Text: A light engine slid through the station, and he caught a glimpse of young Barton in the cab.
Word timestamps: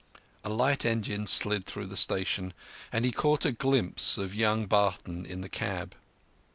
A 0.43 0.49
light 0.49 0.83
engine 0.83 1.27
slid 1.27 1.63
through 1.63 1.85
the 1.85 1.95
station, 1.95 2.55
and 2.91 3.05
he 3.05 3.11
caught 3.11 3.45
a 3.45 3.51
glimpse 3.51 4.17
of 4.17 4.33
young 4.33 4.65
Barton 4.65 5.27
in 5.27 5.41
the 5.41 5.47
cab. 5.47 5.93